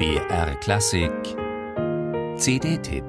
BR 0.00 0.54
Klassik 0.60 1.12
CD-Tipp 2.38 3.04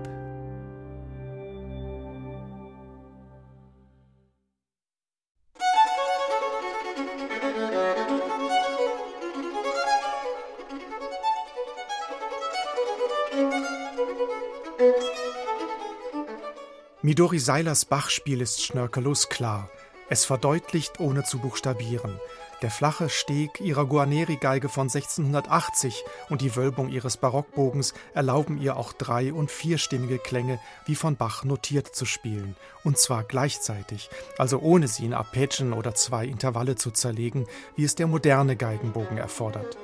Midori 17.02 17.40
Seilers 17.40 17.86
Bachspiel 17.86 18.42
ist 18.42 18.62
schnörkellos 18.66 19.30
klar. 19.30 19.70
Es 20.10 20.26
verdeutlicht, 20.26 21.00
ohne 21.00 21.24
zu 21.24 21.40
buchstabieren. 21.40 22.20
Der 22.62 22.70
flache 22.70 23.10
Steg 23.10 23.60
ihrer 23.60 23.88
Guarneri-Geige 23.88 24.70
von 24.70 24.84
1680 24.84 26.04
und 26.30 26.42
die 26.42 26.56
Wölbung 26.56 26.90
ihres 26.90 27.18
Barockbogens 27.18 27.96
erlauben 28.14 28.62
ihr 28.62 28.78
auch 28.78 28.94
drei- 28.94 29.34
und 29.34 29.50
vierstimmige 29.50 30.20
Klänge 30.20 30.60
wie 30.86 30.94
von 30.94 31.16
Bach 31.16 31.44
notiert 31.44 31.96
zu 31.96 32.06
spielen. 32.06 32.56
Und 32.84 33.00
zwar 33.00 33.24
gleichzeitig, 33.24 34.12
also 34.38 34.60
ohne 34.60 34.88
sie 34.88 35.06
in 35.06 35.16
Arpeggien 35.16 35.74
oder 35.74 35.96
zwei 35.96 36.26
Intervalle 36.26 36.76
zu 36.76 36.92
zerlegen, 36.92 37.48
wie 37.76 37.84
es 37.84 37.96
der 37.96 38.06
moderne 38.06 38.56
Geigenbogen 38.56 39.18
erfordert. 39.18 39.76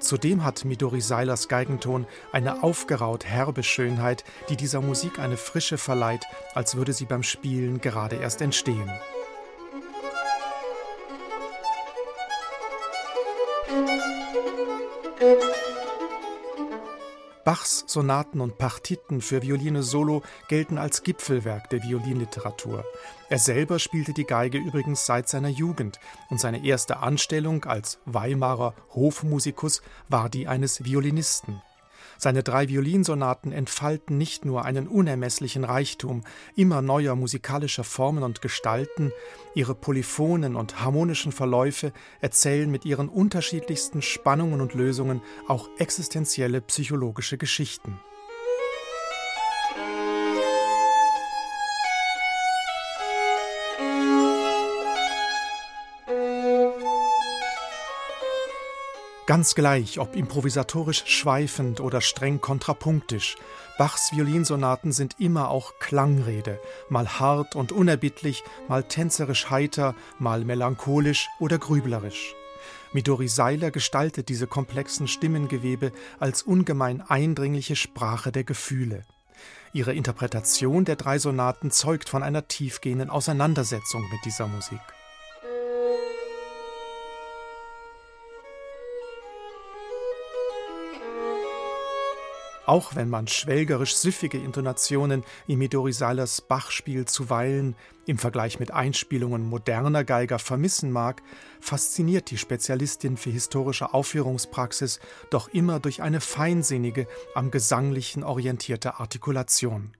Zudem 0.00 0.44
hat 0.44 0.64
Midori 0.64 1.00
Seilers 1.00 1.46
Geigenton 1.46 2.06
eine 2.32 2.64
aufgeraut 2.64 3.24
herbe 3.24 3.62
Schönheit, 3.62 4.24
die 4.48 4.56
dieser 4.56 4.80
Musik 4.80 5.20
eine 5.20 5.36
Frische 5.36 5.78
verleiht, 5.78 6.24
als 6.54 6.76
würde 6.76 6.92
sie 6.92 7.06
beim 7.06 7.22
Spielen 7.22 7.80
gerade 7.80 8.16
erst 8.16 8.42
entstehen. 8.42 8.90
Bachs 17.46 17.84
Sonaten 17.86 18.40
und 18.40 18.58
Partiten 18.58 19.20
für 19.20 19.40
Violine 19.40 19.84
solo 19.84 20.22
gelten 20.48 20.78
als 20.78 21.04
Gipfelwerk 21.04 21.70
der 21.70 21.80
Violinliteratur. 21.84 22.84
Er 23.28 23.38
selber 23.38 23.78
spielte 23.78 24.12
die 24.12 24.24
Geige 24.24 24.58
übrigens 24.58 25.06
seit 25.06 25.28
seiner 25.28 25.48
Jugend 25.48 26.00
und 26.28 26.40
seine 26.40 26.64
erste 26.64 26.96
Anstellung 26.96 27.64
als 27.64 28.00
Weimarer 28.04 28.74
Hofmusikus 28.94 29.80
war 30.08 30.28
die 30.28 30.48
eines 30.48 30.84
Violinisten. 30.84 31.62
Seine 32.18 32.42
drei 32.42 32.68
Violinsonaten 32.68 33.52
entfalten 33.52 34.18
nicht 34.18 34.44
nur 34.44 34.64
einen 34.64 34.88
unermesslichen 34.88 35.64
Reichtum 35.64 36.24
immer 36.54 36.82
neuer 36.82 37.14
musikalischer 37.14 37.84
Formen 37.84 38.22
und 38.22 38.42
Gestalten, 38.42 39.12
ihre 39.54 39.74
polyphonen 39.74 40.56
und 40.56 40.80
harmonischen 40.80 41.32
Verläufe 41.32 41.92
erzählen 42.20 42.70
mit 42.70 42.84
ihren 42.84 43.08
unterschiedlichsten 43.08 44.02
Spannungen 44.02 44.60
und 44.60 44.74
Lösungen 44.74 45.20
auch 45.48 45.68
existenzielle 45.78 46.60
psychologische 46.60 47.38
Geschichten. 47.38 47.98
Ganz 59.26 59.56
gleich, 59.56 59.98
ob 59.98 60.14
improvisatorisch 60.14 61.02
schweifend 61.06 61.80
oder 61.80 62.00
streng 62.00 62.40
kontrapunktisch, 62.40 63.34
Bachs 63.76 64.12
Violinsonaten 64.12 64.92
sind 64.92 65.16
immer 65.18 65.50
auch 65.50 65.80
Klangrede, 65.80 66.60
mal 66.88 67.18
hart 67.18 67.56
und 67.56 67.72
unerbittlich, 67.72 68.44
mal 68.68 68.84
tänzerisch 68.84 69.50
heiter, 69.50 69.96
mal 70.20 70.44
melancholisch 70.44 71.26
oder 71.40 71.58
grüblerisch. 71.58 72.36
Midori 72.92 73.26
Seiler 73.26 73.72
gestaltet 73.72 74.28
diese 74.28 74.46
komplexen 74.46 75.08
Stimmengewebe 75.08 75.90
als 76.20 76.42
ungemein 76.42 77.00
eindringliche 77.00 77.74
Sprache 77.74 78.30
der 78.30 78.44
Gefühle. 78.44 79.04
Ihre 79.72 79.92
Interpretation 79.92 80.84
der 80.84 80.94
drei 80.94 81.18
Sonaten 81.18 81.72
zeugt 81.72 82.08
von 82.08 82.22
einer 82.22 82.46
tiefgehenden 82.46 83.10
Auseinandersetzung 83.10 84.08
mit 84.08 84.24
dieser 84.24 84.46
Musik. 84.46 84.80
Auch 92.66 92.96
wenn 92.96 93.08
man 93.08 93.28
schwelgerisch 93.28 93.94
süffige 93.94 94.38
Intonationen 94.38 95.22
in 95.46 95.58
Midori 95.60 95.92
Seilers 95.92 96.40
Bachspiel 96.40 97.04
zuweilen 97.04 97.76
im 98.06 98.18
Vergleich 98.18 98.58
mit 98.58 98.72
Einspielungen 98.72 99.48
moderner 99.48 100.02
Geiger 100.02 100.40
vermissen 100.40 100.90
mag, 100.90 101.22
fasziniert 101.60 102.28
die 102.30 102.38
Spezialistin 102.38 103.16
für 103.16 103.30
historische 103.30 103.94
Aufführungspraxis 103.94 104.98
doch 105.30 105.48
immer 105.48 105.78
durch 105.78 106.02
eine 106.02 106.20
feinsinnige, 106.20 107.06
am 107.36 107.52
Gesanglichen 107.52 108.24
orientierte 108.24 108.98
Artikulation. 108.98 109.92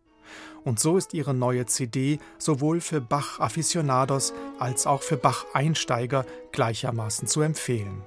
Und 0.65 0.81
so 0.81 0.97
ist 0.97 1.15
ihre 1.15 1.35
neue 1.35 1.67
CD 1.67 2.19
sowohl 2.39 2.81
für 2.81 3.01
Bach-Afficionados 3.01 4.35
als 4.59 4.89
auch 4.89 5.03
für 5.03 5.17
Bach-Einsteiger 5.17 6.27
gleichermaßen 6.51 7.29
zu 7.29 7.43
empfehlen. 7.43 8.03